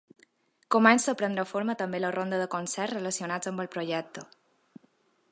[0.75, 4.25] Comença a prendre forma també la ronda de concerts relacionats amb el projecte.